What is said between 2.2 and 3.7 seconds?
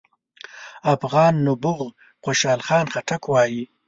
خوشحال خان خټک وايي: